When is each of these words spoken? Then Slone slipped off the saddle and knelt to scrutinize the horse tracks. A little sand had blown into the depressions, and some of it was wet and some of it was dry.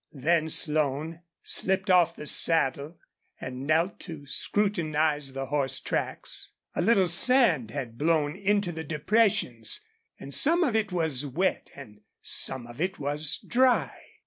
Then 0.13 0.49
Slone 0.49 1.21
slipped 1.43 1.91
off 1.91 2.15
the 2.15 2.25
saddle 2.25 2.97
and 3.39 3.67
knelt 3.67 3.99
to 3.99 4.25
scrutinize 4.25 5.33
the 5.33 5.45
horse 5.45 5.79
tracks. 5.79 6.53
A 6.75 6.81
little 6.81 7.07
sand 7.07 7.69
had 7.69 7.99
blown 7.99 8.35
into 8.35 8.71
the 8.71 8.83
depressions, 8.83 9.79
and 10.19 10.33
some 10.33 10.63
of 10.63 10.75
it 10.75 10.91
was 10.91 11.27
wet 11.27 11.69
and 11.75 12.01
some 12.19 12.65
of 12.65 12.81
it 12.81 12.97
was 12.97 13.37
dry. 13.37 13.91